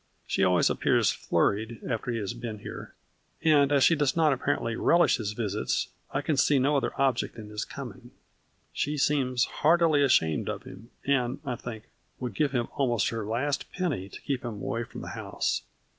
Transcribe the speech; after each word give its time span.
She 0.25 0.43
always 0.43 0.71
appears 0.71 1.11
flurried 1.11 1.79
after 1.87 2.09
he 2.09 2.17
has 2.17 2.33
been 2.33 2.57
here, 2.57 2.95
and 3.43 3.71
as 3.71 3.83
she 3.83 3.93
does 3.95 4.15
not 4.17 4.33
apparently 4.33 4.75
relish 4.75 5.17
his 5.17 5.33
visits, 5.33 5.89
I 6.11 6.21
can 6.23 6.37
see 6.37 6.57
no 6.57 6.75
other 6.75 6.99
object 6.99 7.37
in 7.37 7.49
his 7.49 7.63
coming. 7.65 8.09
She 8.73 8.97
seems 8.97 9.45
heartily 9.45 10.01
ashamed 10.01 10.49
of 10.49 10.63
him, 10.63 10.89
and, 11.05 11.39
I 11.45 11.55
think, 11.55 11.83
would 12.19 12.33
give 12.33 12.51
him 12.51 12.67
almost 12.75 13.09
her 13.09 13.23
last 13.27 13.71
penny 13.71 14.09
to 14.09 14.21
keep 14.21 14.43
him 14.43 14.53
away 14.55 14.85
from 14.85 15.01
the 15.01 15.09
house. 15.09 15.61